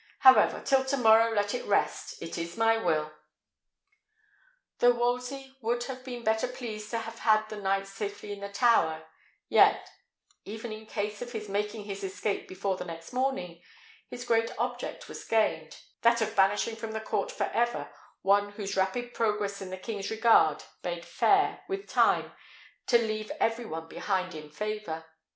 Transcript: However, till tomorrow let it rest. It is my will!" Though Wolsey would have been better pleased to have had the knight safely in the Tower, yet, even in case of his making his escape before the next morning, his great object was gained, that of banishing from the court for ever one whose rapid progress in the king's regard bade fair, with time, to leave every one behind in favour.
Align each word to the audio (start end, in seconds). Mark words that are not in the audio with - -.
However, 0.21 0.63
till 0.65 0.83
tomorrow 0.83 1.29
let 1.31 1.53
it 1.53 1.63
rest. 1.63 2.19
It 2.23 2.35
is 2.35 2.57
my 2.57 2.75
will!" 2.77 3.11
Though 4.79 4.95
Wolsey 4.95 5.55
would 5.61 5.83
have 5.83 6.03
been 6.03 6.23
better 6.23 6.47
pleased 6.47 6.89
to 6.89 6.97
have 6.97 7.19
had 7.19 7.47
the 7.49 7.57
knight 7.57 7.85
safely 7.85 8.31
in 8.31 8.39
the 8.39 8.49
Tower, 8.49 9.05
yet, 9.47 9.87
even 10.43 10.71
in 10.71 10.87
case 10.87 11.21
of 11.21 11.33
his 11.33 11.47
making 11.47 11.83
his 11.83 12.03
escape 12.03 12.47
before 12.47 12.77
the 12.77 12.83
next 12.85 13.13
morning, 13.13 13.61
his 14.09 14.25
great 14.25 14.49
object 14.57 15.07
was 15.07 15.23
gained, 15.23 15.77
that 16.01 16.19
of 16.19 16.35
banishing 16.35 16.75
from 16.75 16.93
the 16.93 16.99
court 17.01 17.31
for 17.31 17.51
ever 17.53 17.91
one 18.23 18.53
whose 18.53 18.75
rapid 18.75 19.13
progress 19.13 19.61
in 19.61 19.69
the 19.69 19.77
king's 19.77 20.09
regard 20.09 20.63
bade 20.81 21.05
fair, 21.05 21.61
with 21.69 21.87
time, 21.87 22.31
to 22.87 22.97
leave 22.97 23.31
every 23.39 23.65
one 23.67 23.87
behind 23.87 24.33
in 24.33 24.49
favour. 24.49 25.05